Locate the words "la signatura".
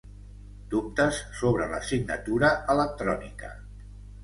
1.75-2.51